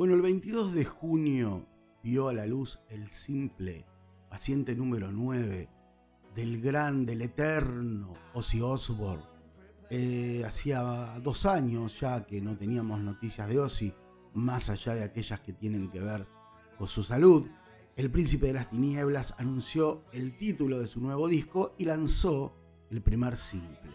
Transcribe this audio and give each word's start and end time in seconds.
Bueno, 0.00 0.14
el 0.14 0.22
22 0.22 0.72
de 0.72 0.86
junio 0.86 1.66
vio 2.02 2.28
a 2.28 2.32
la 2.32 2.46
luz 2.46 2.80
el 2.88 3.10
simple 3.10 3.84
paciente 4.30 4.74
número 4.74 5.12
9 5.12 5.68
del 6.34 6.62
gran, 6.62 7.04
del 7.04 7.20
eterno 7.20 8.14
Ozzy 8.32 8.62
Osbourne. 8.62 9.22
Eh, 9.90 10.42
hacía 10.46 10.80
dos 11.22 11.44
años 11.44 12.00
ya 12.00 12.24
que 12.24 12.40
no 12.40 12.56
teníamos 12.56 12.98
noticias 13.00 13.46
de 13.46 13.60
Ozzy, 13.60 13.92
más 14.32 14.70
allá 14.70 14.94
de 14.94 15.04
aquellas 15.04 15.40
que 15.40 15.52
tienen 15.52 15.90
que 15.90 16.00
ver 16.00 16.26
con 16.78 16.88
su 16.88 17.02
salud. 17.02 17.46
El 17.94 18.10
Príncipe 18.10 18.46
de 18.46 18.54
las 18.54 18.70
Tinieblas 18.70 19.34
anunció 19.36 20.04
el 20.14 20.34
título 20.38 20.80
de 20.80 20.86
su 20.86 21.02
nuevo 21.02 21.28
disco 21.28 21.74
y 21.76 21.84
lanzó 21.84 22.56
el 22.88 23.02
primer 23.02 23.36
simple. 23.36 23.90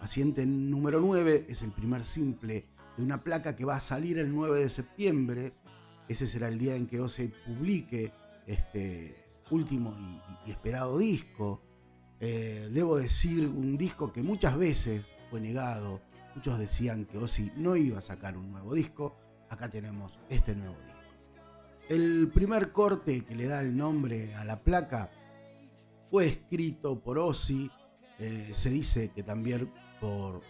Paciente 0.00 0.46
número 0.46 1.00
9 1.00 1.44
es 1.50 1.60
el 1.60 1.72
primer 1.72 2.06
simple 2.06 2.64
de 3.00 3.06
una 3.06 3.24
placa 3.24 3.56
que 3.56 3.64
va 3.64 3.76
a 3.76 3.80
salir 3.80 4.18
el 4.18 4.32
9 4.32 4.60
de 4.60 4.68
septiembre. 4.68 5.52
Ese 6.08 6.26
será 6.26 6.48
el 6.48 6.58
día 6.58 6.76
en 6.76 6.86
que 6.86 7.00
Ozzy 7.00 7.32
publique 7.46 8.12
este 8.46 9.16
último 9.50 9.96
y, 10.46 10.50
esperado 10.50 10.98
disco. 10.98 11.62
Eh, 12.20 12.68
debo 12.70 12.98
decir, 12.98 13.46
un 13.46 13.76
disco 13.76 14.12
que 14.12 14.22
muchas 14.22 14.56
veces 14.56 15.04
fue 15.30 15.40
negado. 15.40 16.00
Muchos 16.34 16.58
decían 16.58 17.06
que 17.06 17.18
Ozzy 17.18 17.50
no 17.56 17.76
iba 17.76 17.98
a 17.98 18.02
sacar 18.02 18.36
un 18.36 18.52
nuevo 18.52 18.74
disco. 18.74 19.16
Acá 19.48 19.68
tenemos 19.68 20.20
este 20.28 20.54
nuevo 20.54 20.76
disco. 20.76 21.00
El 21.88 22.30
primer 22.32 22.70
corte 22.70 23.24
que 23.24 23.34
le 23.34 23.46
da 23.46 23.62
el 23.62 23.76
nombre 23.76 24.34
a 24.36 24.44
la 24.44 24.58
placa 24.58 25.10
fue 26.04 26.28
escrito 26.28 27.00
por 27.00 27.18
Ozzy. 27.18 27.70
Eh, 28.18 28.50
se 28.52 28.70
dice 28.70 29.10
que 29.10 29.22
también 29.22 29.72
por 30.00 30.42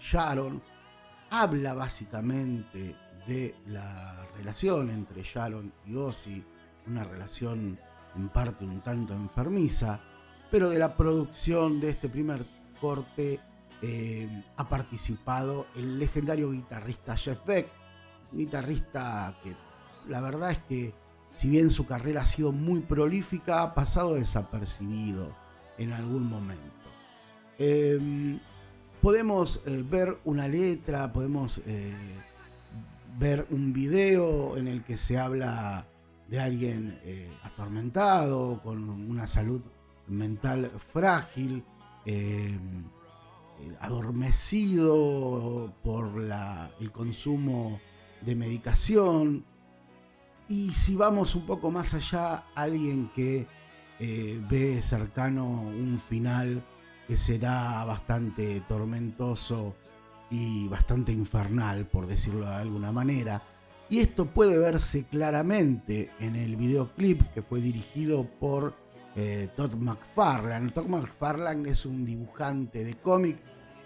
Sharon. 0.00 0.62
Habla 1.30 1.74
básicamente 1.74 2.96
de 3.26 3.54
la 3.68 4.26
relación 4.36 4.90
entre 4.90 5.22
Sharon 5.22 5.72
y 5.86 5.94
Ozzy, 5.94 6.44
una 6.86 7.04
relación 7.04 7.78
en 8.16 8.28
parte 8.30 8.64
un 8.64 8.80
tanto 8.80 9.14
enfermiza, 9.14 10.00
pero 10.50 10.68
de 10.68 10.78
la 10.80 10.96
producción 10.96 11.80
de 11.80 11.90
este 11.90 12.08
primer 12.08 12.44
corte 12.80 13.38
eh, 13.80 14.28
ha 14.56 14.68
participado 14.68 15.66
el 15.76 16.00
legendario 16.00 16.50
guitarrista 16.50 17.16
Jeff 17.16 17.44
Beck, 17.46 17.68
guitarrista 18.32 19.32
que 19.44 19.54
la 20.08 20.20
verdad 20.20 20.50
es 20.50 20.58
que 20.58 20.94
si 21.36 21.48
bien 21.48 21.70
su 21.70 21.86
carrera 21.86 22.22
ha 22.22 22.26
sido 22.26 22.50
muy 22.50 22.80
prolífica, 22.80 23.62
ha 23.62 23.74
pasado 23.74 24.14
desapercibido 24.14 25.34
en 25.78 25.92
algún 25.92 26.28
momento. 26.28 26.90
Em, 27.56 28.40
podemos 29.02 29.62
eh, 29.66 29.84
ver 29.88 30.18
una 30.24 30.48
letra, 30.48 31.12
podemos 31.12 31.60
eh, 31.66 31.92
ver 33.18 33.46
un 33.50 33.72
video 33.72 34.56
en 34.56 34.68
el 34.68 34.82
que 34.84 34.96
se 34.96 35.18
habla 35.18 35.86
de 36.28 36.40
alguien 36.40 37.00
atormentado, 37.42 38.60
con 38.62 38.88
una 38.88 39.26
salud 39.26 39.60
mental 40.06 40.70
frágil. 40.92 41.64
Eh, 43.60 43.76
adormecido 43.80 45.72
por 45.82 46.10
el 46.80 46.92
consumo 46.92 47.80
de 48.22 48.34
medicación. 48.34 49.44
Y 50.48 50.72
si 50.72 50.96
vamos 50.96 51.34
un 51.34 51.46
poco 51.46 51.70
más 51.70 51.94
allá, 51.94 52.44
alguien 52.54 53.10
que 53.14 53.46
eh, 53.98 54.40
ve 54.50 54.80
cercano 54.80 55.46
un 55.46 56.00
final 56.08 56.62
que 57.10 57.16
será 57.16 57.84
bastante 57.84 58.62
tormentoso 58.68 59.74
y 60.30 60.68
bastante 60.68 61.10
infernal, 61.10 61.84
por 61.86 62.06
decirlo 62.06 62.46
de 62.46 62.54
alguna 62.54 62.92
manera. 62.92 63.42
Y 63.88 63.98
esto 63.98 64.26
puede 64.26 64.56
verse 64.56 65.06
claramente 65.06 66.10
en 66.20 66.36
el 66.36 66.54
videoclip 66.54 67.20
que 67.34 67.42
fue 67.42 67.60
dirigido 67.60 68.22
por 68.38 68.74
eh, 69.16 69.48
Todd 69.56 69.74
McFarlane. 69.74 70.70
Todd 70.70 70.86
McFarlane 70.86 71.68
es 71.70 71.84
un 71.84 72.04
dibujante 72.04 72.84
de 72.84 72.94
cómic 72.94 73.38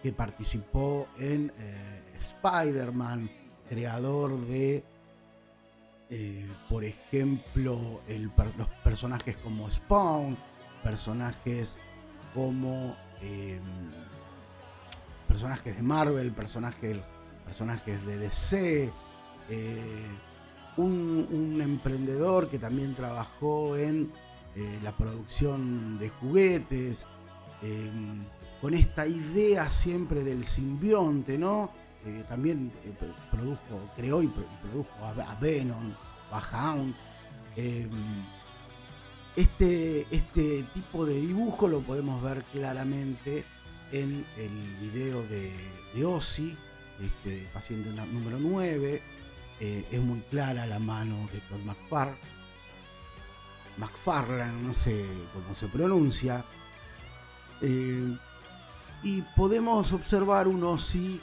que 0.02 0.12
participó 0.12 1.08
en 1.18 1.50
eh, 1.58 2.02
Spider-Man, 2.20 3.30
creador 3.70 4.38
de, 4.48 4.84
eh, 6.10 6.46
por 6.68 6.84
ejemplo, 6.84 8.02
los 8.58 8.68
personajes 8.84 9.34
como 9.38 9.70
Spawn, 9.70 10.36
personajes 10.82 11.78
como 12.34 12.94
em, 13.24 13.60
personajes 15.26 15.76
de 15.76 15.82
Marvel, 15.82 16.32
personajes, 16.32 16.98
personajes 17.44 18.04
de 18.06 18.18
DC. 18.18 18.92
Un, 20.76 21.28
un, 21.30 21.60
emprendedor 21.60 22.48
que 22.48 22.58
también 22.58 22.94
trabajó 22.96 23.76
en 23.76 24.10
eh, 24.56 24.78
la 24.82 24.90
producción 24.90 25.98
de 25.98 26.08
juguetes, 26.08 27.06
em, 27.62 28.24
con 28.60 28.74
esta 28.74 29.06
idea 29.06 29.70
siempre 29.70 30.24
del 30.24 30.44
simbionte, 30.44 31.38
¿no? 31.38 31.70
también 32.28 32.70
eh, 32.84 32.92
produjo, 33.30 33.90
creó 33.96 34.22
y 34.22 34.28
produjo 34.28 34.90
a, 35.02 35.34
Venom, 35.40 35.92
a 36.30 36.72
Hound. 36.72 36.94
Este, 39.36 40.06
este 40.10 40.64
tipo 40.74 41.04
de 41.04 41.20
dibujo 41.20 41.66
lo 41.66 41.80
podemos 41.80 42.22
ver 42.22 42.44
claramente 42.52 43.44
en 43.92 44.24
el 44.38 44.76
video 44.80 45.22
de, 45.24 45.52
de 45.94 46.04
Ozzy, 46.04 46.56
este 47.02 47.46
paciente 47.52 47.90
número 47.90 48.38
9. 48.38 49.02
Eh, 49.60 49.84
es 49.90 50.00
muy 50.00 50.20
clara 50.30 50.66
la 50.66 50.78
mano 50.78 51.28
de 51.32 51.38
Todd 51.40 51.60
McFarlane 51.64 52.34
McFarlane, 53.76 54.62
no 54.62 54.74
sé 54.74 55.04
cómo 55.32 55.54
se 55.54 55.66
pronuncia. 55.66 56.44
Eh, 57.60 58.16
y 59.02 59.22
podemos 59.36 59.92
observar 59.92 60.48
un 60.48 60.62
Ozzy 60.64 61.20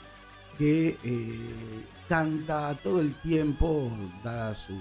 que 0.58 0.98
eh, 1.02 1.84
canta 2.08 2.74
todo 2.82 3.00
el 3.00 3.14
tiempo, 3.14 3.90
dada 4.22 4.54
su, 4.54 4.78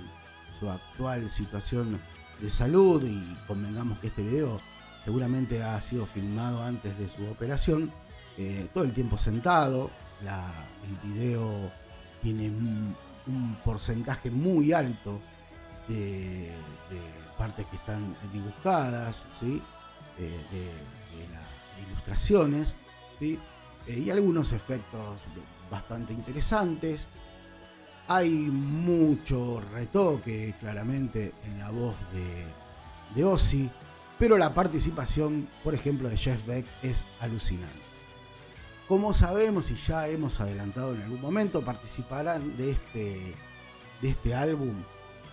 actual 0.69 1.27
situación 1.31 1.99
de 2.41 2.49
salud, 2.49 3.03
y 3.03 3.37
convengamos 3.47 3.99
que 3.99 4.07
este 4.07 4.23
video 4.23 4.59
seguramente 5.05 5.63
ha 5.63 5.81
sido 5.81 6.05
filmado 6.05 6.61
antes 6.63 6.97
de 6.97 7.07
su 7.07 7.25
operación, 7.27 7.91
eh, 8.37 8.67
todo 8.73 8.83
el 8.83 8.93
tiempo 8.93 9.17
sentado. 9.17 9.89
el 10.21 11.09
video 11.11 11.71
tiene 12.21 12.49
un, 12.49 12.95
porcentaje 13.63 14.31
muy 14.31 14.73
alto 14.73 15.19
de 15.87 16.51
partes 17.41 17.65
que 17.67 17.75
están 17.75 18.15
dibujadas, 18.31 19.23
¿sí? 19.39 19.61
Eh, 20.19 20.39
de, 20.51 21.27
las 21.33 21.87
ilustraciones, 21.87 22.75
¿sí? 23.17 23.39
Eh, 23.87 23.97
y 23.97 24.11
algunos 24.11 24.51
efectos 24.51 25.21
bastante 25.71 26.13
interesantes. 26.13 27.07
Hay 28.13 28.29
mucho 28.29 29.61
retoque 29.73 30.53
claramente 30.59 31.33
en 31.45 31.59
la 31.59 31.69
voz 31.69 31.95
de, 32.13 32.45
de 33.15 33.23
Ozzy, 33.23 33.69
pero 34.19 34.37
la 34.37 34.53
participación, 34.53 35.47
por 35.63 35.73
ejemplo, 35.73 36.09
de 36.09 36.17
Jeff 36.17 36.45
Beck 36.45 36.65
es 36.83 37.03
alucinante. 37.19 37.79
Como 38.87 39.13
sabemos 39.13 39.71
y 39.71 39.75
ya 39.75 40.07
hemos 40.07 40.41
adelantado 40.41 40.93
en 40.93 41.03
algún 41.03 41.21
momento, 41.21 41.61
participarán 41.61 42.57
de 42.57 42.71
este, 42.71 43.33
de 44.01 44.09
este 44.09 44.35
álbum, 44.35 44.73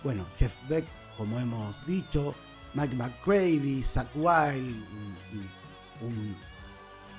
bueno, 0.03 0.25
Jeff 0.37 0.53
Beck 0.69 0.85
como 1.19 1.37
hemos 1.37 1.85
dicho, 1.85 2.33
Mike 2.75 2.95
McCready, 2.95 3.83
Zach 3.83 4.07
Wild, 4.15 4.85
un, 5.99 6.33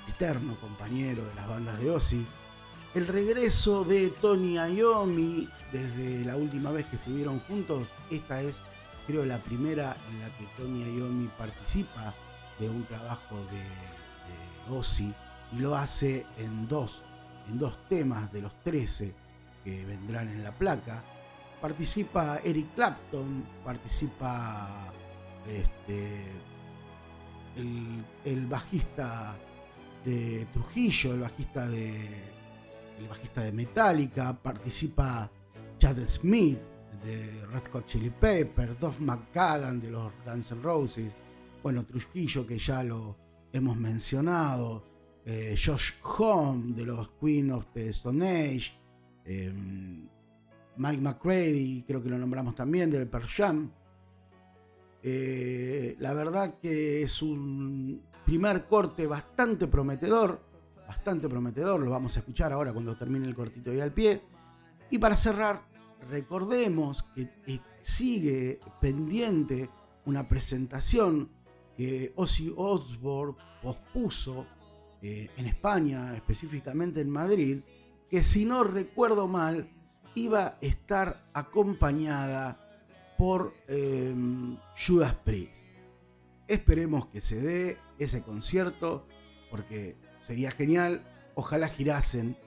eterno 0.09 0.55
compañero 0.55 1.23
de 1.23 1.35
las 1.35 1.47
bandas 1.47 1.79
de 1.79 1.91
Ozzy. 1.91 2.25
El 2.93 3.07
regreso 3.07 3.83
de 3.85 4.09
Tony 4.09 4.55
Iommi 4.55 5.47
desde 5.71 6.25
la 6.25 6.35
última 6.35 6.71
vez 6.71 6.85
que 6.87 6.97
estuvieron 6.97 7.39
juntos, 7.41 7.87
esta 8.09 8.41
es 8.41 8.59
creo 9.07 9.25
la 9.25 9.37
primera 9.37 9.95
en 10.09 10.19
la 10.19 10.27
que 10.37 10.45
Tony 10.57 10.83
Iommi 10.83 11.29
participa 11.37 12.13
de 12.59 12.69
un 12.69 12.83
trabajo 12.83 13.37
de, 13.51 14.71
de 14.71 14.77
Ozzy 14.77 15.13
y 15.53 15.59
lo 15.59 15.75
hace 15.75 16.25
en 16.37 16.67
dos, 16.67 17.01
en 17.49 17.57
dos 17.57 17.77
temas 17.87 18.31
de 18.31 18.41
los 18.41 18.53
13 18.63 19.13
que 19.63 19.85
vendrán 19.85 20.29
en 20.29 20.43
la 20.43 20.51
placa. 20.51 21.03
Participa 21.61 22.39
Eric 22.43 22.73
Clapton, 22.75 23.43
participa 23.63 24.91
este, 25.47 26.25
el, 28.25 28.45
bajista 28.47 29.35
de 30.03 30.47
Trujillo, 30.53 31.13
el 31.13 31.19
bajista 31.21 31.67
de, 31.67 32.40
el 33.01 33.09
bajista 33.09 33.41
de 33.41 33.51
Metallica, 33.51 34.33
participa 34.33 35.29
Chad 35.77 35.97
Smith 36.07 36.59
de 37.03 37.45
Red 37.51 37.71
Hot 37.73 37.85
Chili 37.85 38.09
Peppers, 38.09 38.79
Duff 38.79 38.99
McKagan 38.99 39.81
de 39.81 39.91
los 39.91 40.11
Guns 40.25 40.51
N' 40.51 40.61
Roses, 40.61 41.11
bueno, 41.63 41.83
Trujillo 41.85 42.45
que 42.45 42.59
ya 42.59 42.83
lo 42.83 43.17
hemos 43.51 43.75
mencionado, 43.77 44.83
eh, 45.25 45.55
Josh 45.57 45.93
Home 46.17 46.73
de 46.73 46.85
los 46.85 47.09
Queen 47.19 47.51
of 47.51 47.67
the 47.73 47.89
Stone 47.89 48.27
Age, 48.27 48.73
em, 49.25 50.07
Mike 50.77 51.01
McCready, 51.01 51.83
creo 51.85 52.01
que 52.01 52.09
lo 52.09 52.17
nombramos 52.17 52.55
también, 52.55 52.89
del 52.89 53.07
Per 53.07 53.23
Jam. 53.23 53.71
Eh, 55.03 55.95
la 55.99 56.13
verdad 56.13 56.59
que 56.61 57.01
es 57.01 57.21
un 57.21 58.01
primer 58.25 58.65
corte 58.65 59.07
bastante 59.07 59.67
prometedor, 59.67 60.50
bastante 60.91 61.29
prometedor, 61.29 61.79
lo 61.79 61.89
vamos 61.89 62.17
a 62.17 62.19
escuchar 62.19 62.51
ahora 62.51 62.73
cuando 62.73 62.97
termine 62.97 63.25
el 63.25 63.33
cortito 63.33 63.73
y 63.73 63.79
al 63.79 63.93
pie. 63.93 64.21
Y 64.89 64.97
para 64.97 65.15
cerrar, 65.15 65.61
recordemos 66.09 67.03
que 67.15 67.29
sigue 67.79 68.59
pendiente 68.81 69.69
una 70.05 70.27
presentación 70.27 71.29
que 71.77 72.11
Ozzy 72.17 72.53
Osbourne 72.57 73.37
pospuso 73.61 74.45
eh, 75.01 75.29
en 75.37 75.45
España, 75.45 76.13
específicamente 76.13 76.99
en 76.99 77.09
Madrid, 77.09 77.61
que 78.09 78.21
si 78.21 78.43
no 78.43 78.65
recuerdo 78.65 79.29
mal, 79.29 79.69
iba 80.13 80.45
a 80.45 80.57
estar 80.59 81.23
acompañada 81.33 82.59
por 83.17 83.53
eh, 83.69 84.13
Judas 84.85 85.15
Priest. 85.23 85.55
Esperemos 86.49 87.05
que 87.05 87.21
se 87.21 87.39
dé 87.39 87.77
ese 87.97 88.23
concierto, 88.23 89.07
porque 89.49 90.10
sería 90.21 90.51
genial. 90.51 91.03
Ojalá 91.35 91.67
girasen 91.67 92.37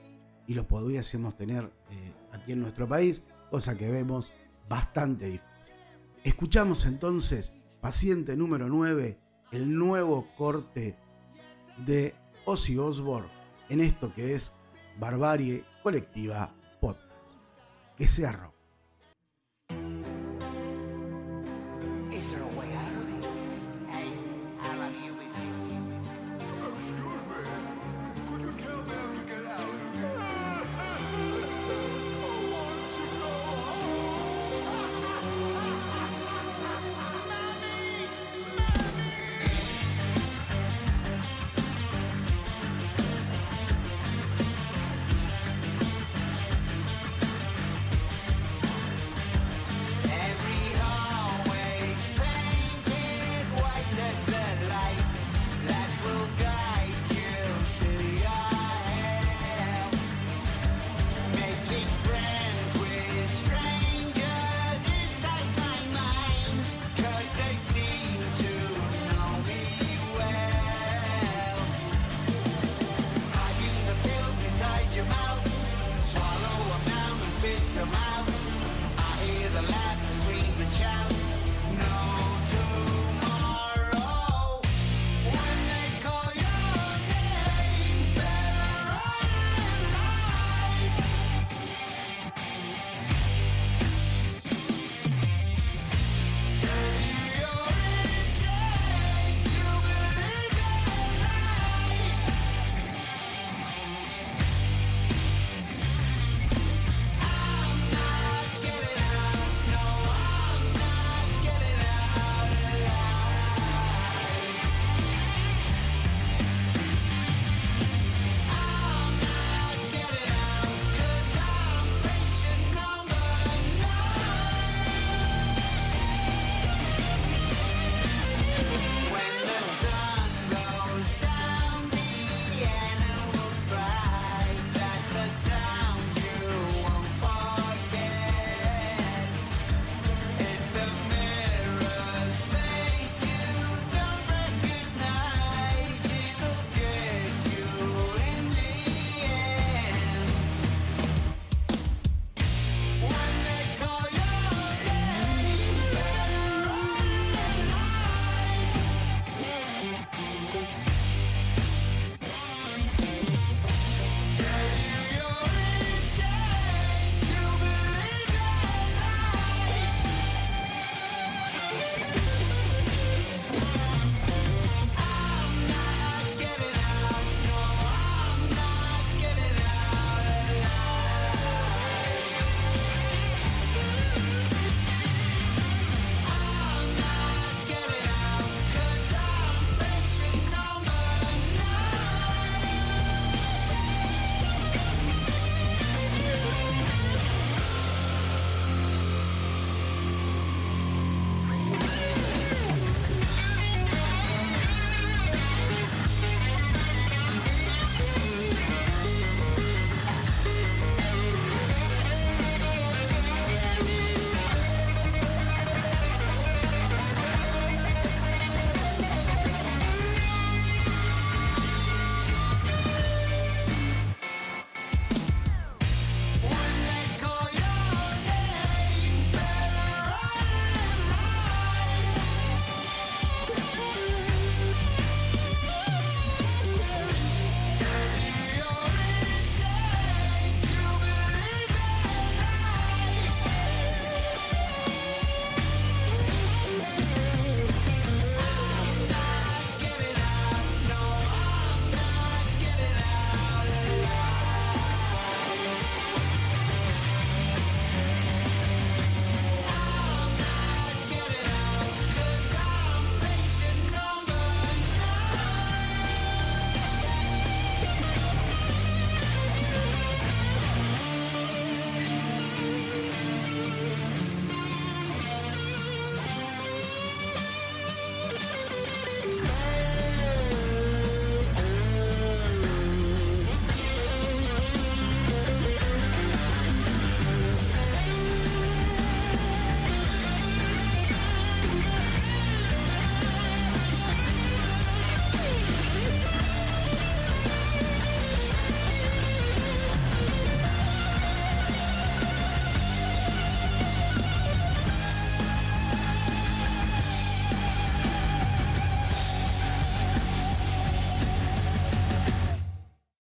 y 0.47 0.55
lo 0.55 0.67
pudiésemos 0.67 1.37
tener 1.37 1.71
eh, 1.91 2.13
aquí 2.31 2.53
en 2.53 2.61
nuestro 2.61 2.87
país, 2.87 3.23
cosa 3.51 3.77
que 3.77 3.89
vemos 3.89 4.31
bastante 4.67 5.25
difícil. 5.25 5.73
Escuchamos 6.23 6.85
entonces, 6.85 7.53
paciente 7.81 8.35
número 8.35 8.67
9, 8.67 9.19
el 9.51 9.77
nuevo 9.77 10.27
corte 10.35 10.95
de 11.85 12.15
Ozzy 12.45 12.77
Osbourne 12.77 13.29
en 13.69 13.81
esto 13.81 14.13
que 14.13 14.35
es 14.35 14.51
Barbarie 14.99 15.63
Colectiva 15.83 16.51
Podcast. 16.79 17.37
Que 17.97 18.07
sea 18.07 18.31
rock. 18.31 18.54